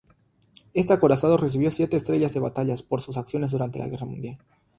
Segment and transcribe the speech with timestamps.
[0.73, 4.39] Este acorazado recibió siete estrellas de batalla por sus acciones durante la guerra mundial.